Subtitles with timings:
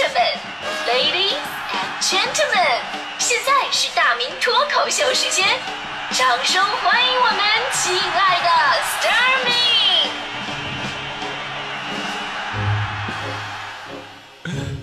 [0.00, 0.16] 士们
[0.88, 1.36] ，Ladies
[1.76, 2.80] and Gentlemen，
[3.18, 5.46] 现在是大明脱口秀时间，
[6.12, 7.38] 掌声欢迎我们
[7.74, 8.48] 亲爱的
[8.80, 9.52] s t a r m y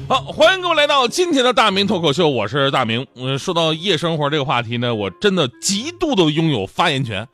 [0.08, 3.08] 好，欢迎各位来到今天的大明脱口秀，我是大明。
[3.16, 7.28] 嗯，说到夜生活这个话题呢，我真的极度的拥有发言权。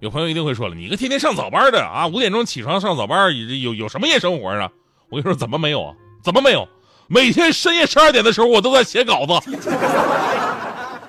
[0.00, 4.70] 有朋友一定会说了，你一个天天上早班的啊，五点钟起床上早班，有有什么夜生活啊？
[5.08, 5.94] 我跟你说，怎么没有啊？
[6.22, 6.68] 怎么没有？
[7.12, 9.32] 每天深夜十二点的时候，我都在写稿子，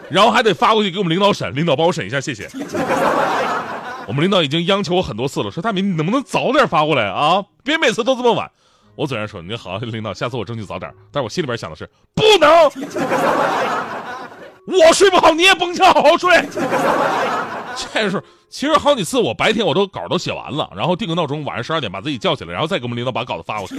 [0.09, 2.49] 然后还得发过去给我们领导审，领导帮我审一下，谢谢。
[4.07, 7.43] 我们领导已经央求我很多次了，说大明你能不能早点发过来啊？
[7.63, 8.49] 别每次都这么晚。
[8.95, 10.91] 我嘴上说你好，领导，下次我争取早点。
[11.11, 12.49] 但是我心里边想的是不能，
[14.65, 16.43] 我睡不好，你也甭想好好睡。
[17.93, 23.75] 这是其实好几次，我白天我都稿都写完了，然后定个闹钟，晚上十二点把自己叫起来，然后再给我们领导把稿子发过去。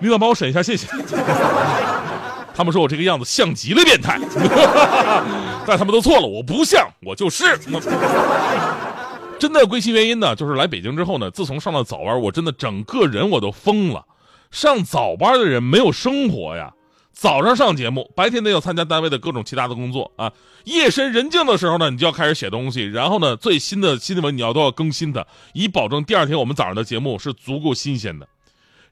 [0.00, 0.86] 领导帮我审一下，谢谢。
[2.54, 4.18] 他们说我这个样子像极了变态，
[5.66, 7.44] 但他们都错了，我不像，我就是。
[9.38, 14.06] 真的归其原因呢，就是来北京之后呢，自从上了早班，我真的整个人我都疯了。
[14.50, 16.72] 上早班的人没有生活呀。
[17.12, 20.32] 早上上节目，白天呢要参加单位的各种其他的工作啊。
[20.64, 28.26] 夜深人静的时候呢，你就要开始写东西，然后呢，最新的新闻你要都要更新的，以保证第二天我们早上的节目是足够新鲜的。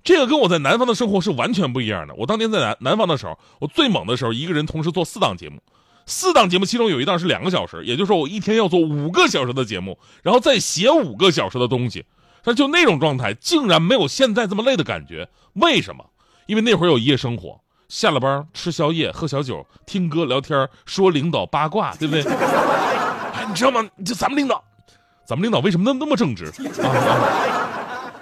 [0.04, 2.14] 这个跟我在南方的生活是完全不一样的。
[2.14, 5.60] 我当年在南南方的时候，我最猛的时候，一个人同时做四档节目，
[6.04, 12.04] 四档节目其中有一档是两个小时，也就是说我一天要做五个小时的节目，然后再写五个小时的东西。
[12.42, 15.26] 但就那种状态，竟然没有现在这么累的感觉。
[15.54, 16.04] 为什么？
[16.44, 17.58] 因为那会儿有夜生活。
[17.88, 22.22] 下了班吃宵夜喝小酒听歌聊天说领导八卦对不对？
[22.22, 23.82] 哎， 你知道吗？
[24.04, 24.62] 就咱们领导，
[25.24, 26.52] 咱们领导为什么那那么正直？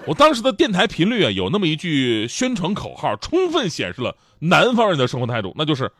[0.05, 5.91] 我当时的电台频率啊，有那么一句宣传口号，充分显示了南方人的生活态度，那就是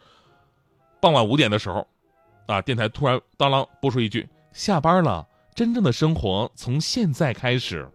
[1.01, 1.87] 傍晚五点的时候，
[2.47, 7.89] 啊，电台突然当啷播出一句：“下班了，真正的生活从现在开始。”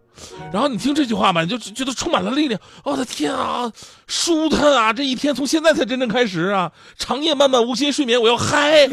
[0.52, 2.60] 然后你听这句话吧，你就觉得充满了力量。
[2.84, 3.70] 我的天啊，
[4.06, 4.92] 舒坦啊！
[4.92, 6.70] 这一天从现在才真正开始啊！
[6.98, 8.88] 长夜漫漫无心睡眠，我要嗨！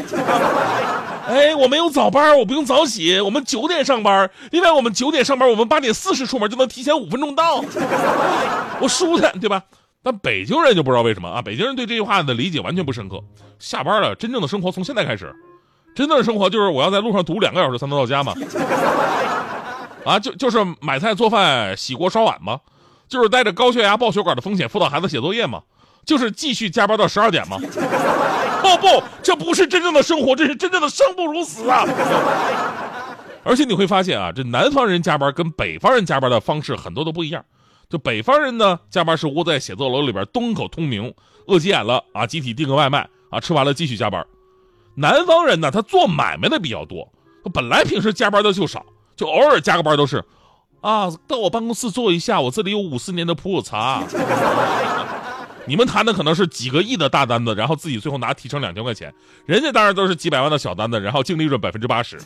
[1.28, 4.30] 哎，我没有早班，我不用早起，我们九点上班。
[4.50, 7.64] 另外，我们九点上班，我们八点四十出门就能提前五分钟到。
[8.80, 9.62] 我舒坦，对吧？
[10.02, 11.42] 但北京人就不知道为什么啊？
[11.42, 13.20] 北京人对这句话的理解完全不深刻。
[13.58, 15.34] 下班了，真正的生活从现在开始。
[15.96, 18.34] 真正的生活就是我要在路上堵两个小时才能到家嘛？
[20.06, 22.60] 啊，就就是买菜做饭洗锅刷碗吗？
[23.08, 25.60] 就是带着高血压爆血管的风险辅导孩子写作业吗？
[26.04, 27.58] 就是继续加班到十二点吗？
[28.62, 31.84] 哦不，这不是真正的生活，这是真正的生不如死啊！
[33.42, 37.44] 而且你会发现啊，这南方人加班跟北方人加班的方式很多都不一样。
[37.88, 41.12] 就北方人呢，加班是窝在写字楼里边东口通明，
[41.46, 44.24] 饿急眼了啊，集体订个外卖啊，吃完了继续加班。
[44.96, 47.08] 南方人呢，他做买卖的比较多，
[47.44, 48.84] 他本来平时加班的就少。
[49.16, 50.22] 就偶尔加个班都是，
[50.82, 54.02] 啊，到我办公室坐一下，我这里有五十年的普洱茶。
[55.68, 59.12] 你们谈的可能是几个亿的大单子，然后自己最后拿提成两千块钱，
[59.46, 62.16] 人家当然都是几百万的小单子，然后净利润百分之八十。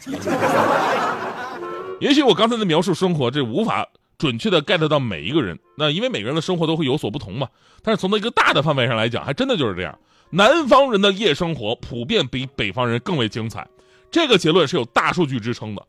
[2.00, 3.86] 也许我刚才的描述生活，这无法
[4.18, 7.48] 准确的 get 到每一个人，那因为每个人的生活都会有所不同嘛。
[7.82, 9.98] 但是从一个大的范围上来讲，还真的就是这样。
[10.30, 13.66] 南方人的夜生活普遍比北方人更为精彩，
[14.10, 15.82] 这个结论是有大数据支撑的。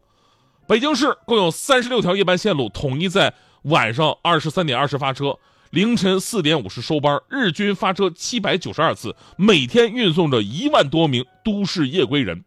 [0.68, 3.34] 北京市共有三十六条夜班线路，统一在
[3.64, 5.38] 晚上二十三点二十发车，
[5.70, 12.46] 凌晨四点五十收班，日均发车七百九十二次，每天运送着一万多名都市夜归人。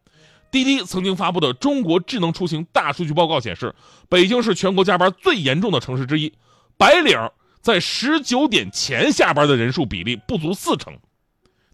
[0.51, 3.75] 滴滴曾经发布的中国智能出行大数据报告显示，
[4.09, 6.33] 北京是全国加班最严重的城市之一，
[6.79, 7.19] 白领
[7.61, 10.97] 在十九点前下班的人数比例不足四成。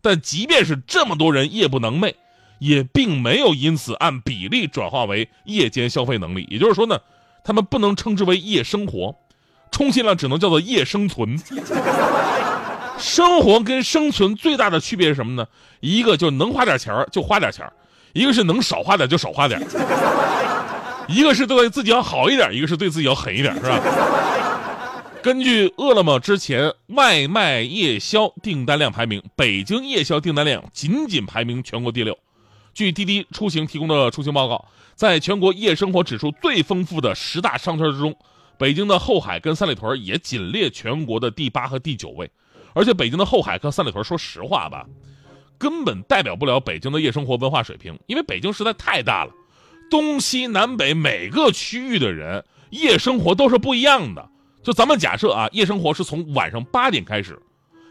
[0.03, 2.15] 但即便是这么多人夜不能寐。
[2.61, 6.97] 也并没有因此按比例转化为夜间消费能力，也就是说呢，
[7.43, 9.17] 他们不能称之为夜生活，
[9.73, 11.37] 充其量只能叫做夜生存。
[12.99, 15.49] 生活跟生存最大的区别是什么呢？
[15.81, 17.67] 一个就是能花点钱就花点钱
[18.13, 19.59] 一个是能少花点就少花点
[21.09, 23.81] 一个是对自己要好一点，一个是对自己要狠一点，是吧？
[25.23, 32.17] 根据饿了么之前外卖夜宵订单量排名，北京夜宵订单量仅仅排名全国第六。
[32.73, 38.15] 据滴滴出行提供的出行报告，在全国夜生活指数最丰富的十大商圈之中，
[38.59, 42.31] 北京的后海跟三里屯也仅列全国的第八和第九位。
[42.73, 44.87] 而且北京的后海跟三里屯，说实话吧，
[45.59, 49.33] 根本代表不了北京的夜生活文化水平，因为北京实在太大了，
[49.91, 54.29] 东西南北每个区域的人夜生活都是不一样的。
[54.63, 57.37] 就咱们假设啊，夜生活是从晚上八点开始，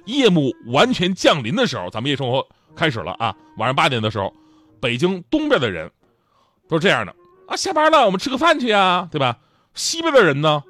[0.06, 3.36] 夜幕完全降临的时候，咱们夜生活开始了啊。
[3.58, 4.34] 晚上八点的时候，
[4.82, 5.90] 北京东边的人
[6.68, 7.14] 都是这样的
[7.48, 9.38] 啊，下班了，我们吃个饭去呀，对吧？
[9.74, 10.64] 西边的人呢，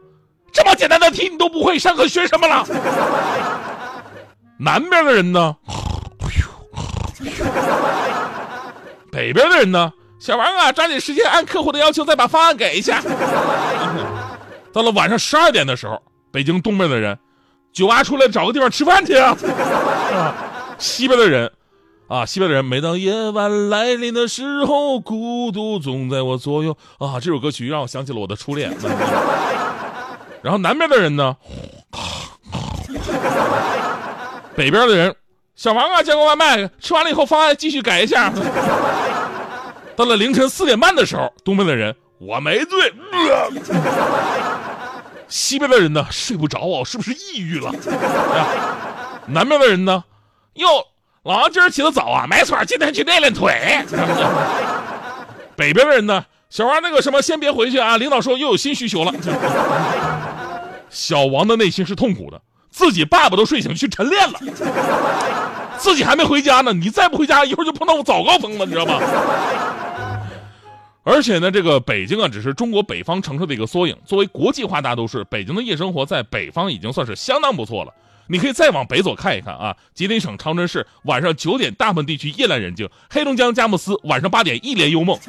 [0.51, 2.65] 这么简单的题你都不会，上课学什么了？
[4.59, 5.56] 南边的人呢，
[9.11, 13.01] 北边的人呢，小王啊，抓紧时间按客户的要求再把方案给一下。
[14.71, 16.01] 到了晚上十二点的时候，
[16.31, 17.17] 北京东边的人，
[17.73, 19.35] 酒吧出来找个地方吃饭去啊。
[20.77, 21.51] 西边的人，
[22.09, 27.19] 啊，西边的人，每当夜晚来临的时候，孤独总在我左右啊。
[27.19, 28.75] 这首歌曲让我想起了我的初恋。
[30.41, 31.38] 然后南边的人呢，
[34.56, 35.15] 北边的人，
[35.56, 38.33] 小王啊，叫个外卖，吃完了以后方案继续改一下。
[39.95, 42.91] 到了凌晨四点半的时候，东边的人，我没醉。
[45.27, 47.71] 西边的人呢，睡不着啊，是不是抑郁了？
[49.29, 50.03] 南边的人呢，
[50.55, 50.67] 哟，
[51.24, 53.54] 老王今儿起得早啊，没错，今天去练练腿。
[55.56, 59.13] 北边的人呢，小王那个什么，先别回去啊，领导说又有新需求了。
[60.89, 64.39] 小王的内心是痛苦的，自己爸爸都睡醒去晨练了，
[65.77, 66.71] 自己还没回家呢。
[66.71, 69.00] 你再不回家，一会儿就碰到我早高峰了，你知道吗？
[71.04, 73.95] 而且呢，这个北京啊，只是中国北方城市的一个缩影。
[74.06, 77.94] 作为国际化大都市，北京的夜生活在北方已经算是相当不错了。
[78.31, 85.19] 你可以再往北走看一看啊，吉林省长春市晚上九点，大部分地区夜阑人静；黑龙江佳木斯晚上八点一帘幽梦。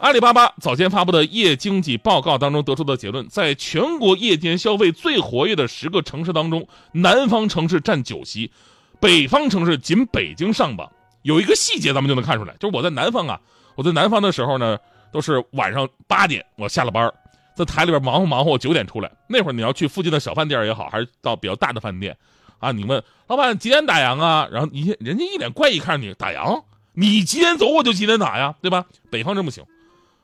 [0.00, 8.52] 阿里巴巴早前发布的夜经济报告当中得出的结论，在全国夜间消费最活跃的十个城市当中，南方城市占九席，
[9.00, 10.92] 北方城市仅北京上榜。
[11.22, 13.40] 有一个细节咱们就能看出来，就是我在南方啊，
[13.76, 14.76] 我在南方的时候呢，
[15.10, 17.10] 都是晚上八点我下了班，
[17.54, 19.10] 在台里边忙活忙活，我九点出来。
[19.28, 22.16] 那会儿你要去附近的小饭店也好，还是到比较大的饭店，
[22.58, 24.48] 啊，你问老板几点打烊啊？
[24.50, 26.62] 然后你人家一脸怪异看着你，打烊？
[26.94, 28.84] 你几点走我就几点打呀，对吧？
[29.10, 29.64] 北方真不行。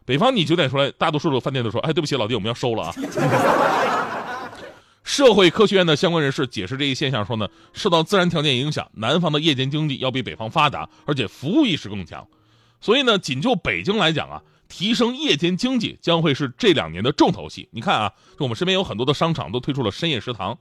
[0.05, 2.94] 北方你九点出来，大多数的饭店都说：“哎，对不起，老弟，我们要收了啊。
[5.05, 12.26] ”社会科学院的相关人士解释这一现象说呢，受到自然条件影响，南方的夜间经济要比北方发达，而且服务意识更强。
[12.81, 17.69] 所以呢，仅就北京来讲啊，提升夜间经济将会是这两年的重头戏。
[17.73, 20.57] 你看啊，就我们身边有很多的商场都推出了深夜食堂，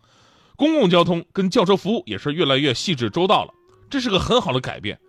[0.58, 3.54] 公共交通跟轿车服务也是越来越细致周到了，
[3.90, 5.00] 这是个很好的改变。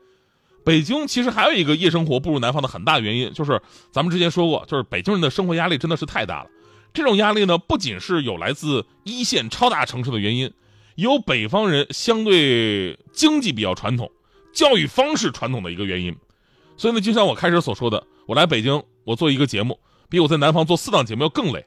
[0.62, 3.60] 北京其实还有一个夜生活不如南方的很大原因，就是
[3.90, 6.50] 咱们之前说过，就是北京人的生活压力真的是太大了。
[6.92, 10.52] 这种压力呢，不仅是有来自一线超大城市的原因，
[10.96, 14.10] 有北方人相对经济比较传统、
[14.52, 16.14] 教育方式传统的一个原因。
[16.80, 19.78] 所以呢，就像我开始所说的，我来北京，我做一个节目，
[20.08, 21.66] 比我在南方做四档节目要更累。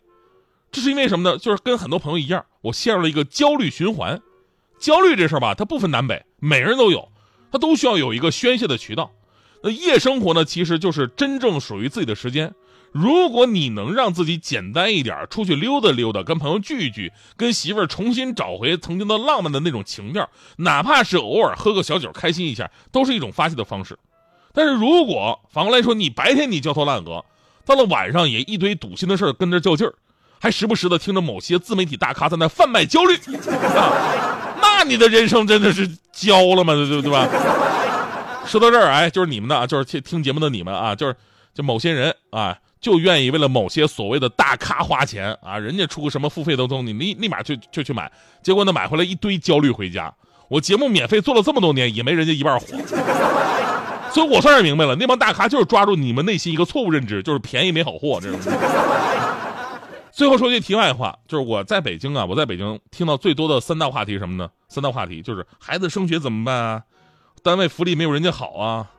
[0.71, 1.37] 这是因为什么呢？
[1.37, 4.19] 就是跟很多朋友一样，我陷入了一个焦虑循环。
[4.79, 7.09] 焦虑这事儿吧，它不分南北，每个人都有。
[7.51, 9.11] 他都需要有一个宣泄的渠道，
[9.61, 12.51] 那夜生活呢，其实就是真正属于自己的时间。
[12.91, 20.27] 如果你能让自己简单一点，出去溜达溜达，跟朋友聚一聚，跟媳妇儿重新找回曾经的浪漫的那种情调，
[20.57, 23.95] 哪怕是偶尔喝个小酒开心一下，都是一种发泄的方式。
[24.53, 27.25] 但是如果反过来说，你白天你焦头烂额，
[27.65, 29.93] 到了晚上也一堆堵心的事跟着较劲儿，
[30.39, 33.17] 还时不时的听着某些自媒体大咖在那贩卖焦虑。
[34.61, 36.73] 那你的人生真的是焦了吗？
[36.73, 37.27] 对对吧？
[38.45, 41.15] 说到这儿，哎，就是你们的，就是听听节目的你们啊，就是
[41.53, 48.11] 就某些人啊，就愿意为了某些所谓的大咖花钱啊，人家出个什么付费的东西，你立立马就就去买，
[48.41, 50.13] 结果呢买回来一堆焦虑回家。
[50.49, 52.67] 我节目免费做了这么多年，也没人家一半火，
[54.13, 58.39] 所以我算是明白了，那帮大咖就是抓住你们内心一个错误认知，就是便宜没好货这种。
[60.11, 64.47] 最后说句题外话，就是我在北京啊，我在北京听到最多的三大话题什么呢？
[64.69, 66.83] 三大话题就是孩子升学怎么办啊？
[67.41, 68.91] 单位福利没有人家好啊？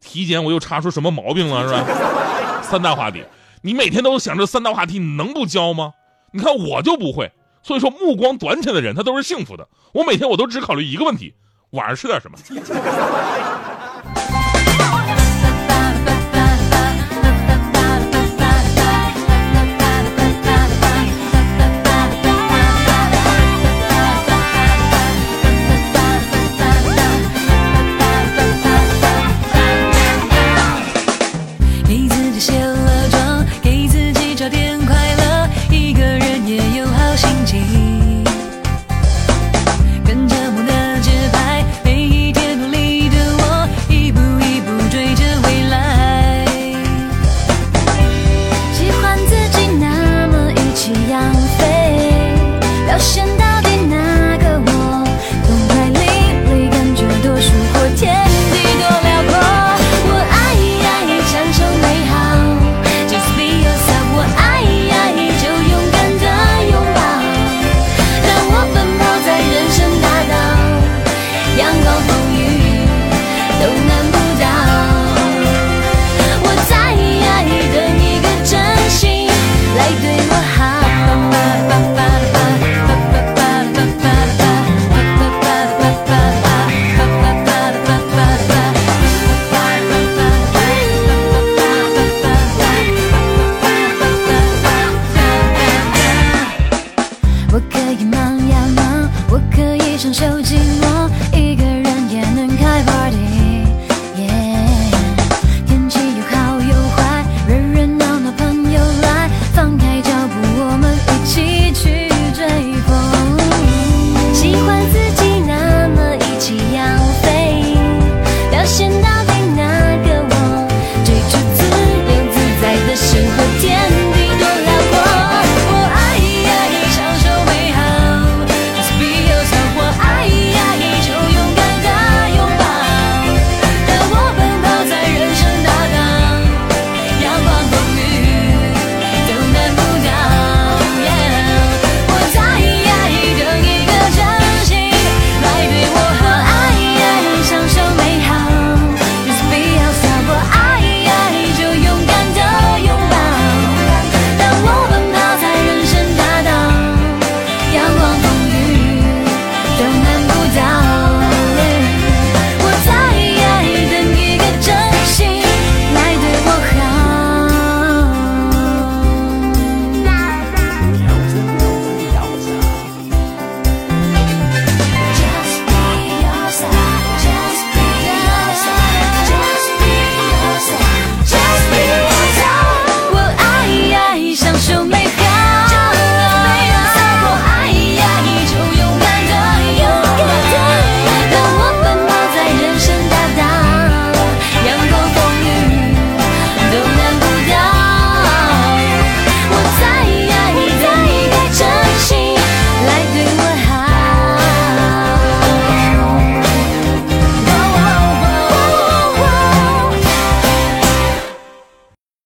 [0.00, 2.62] 体检我又查出什么毛病了是吧？
[2.62, 3.24] 三大话题，
[3.62, 5.94] 你每天都想着三大话题，你能不焦吗？
[6.30, 7.32] 你看我就不会，
[7.64, 9.66] 所以说目光短浅的人他都是幸福的。
[9.92, 11.34] 我每天我都只考虑一个问题：
[11.70, 12.38] 晚上吃点什么。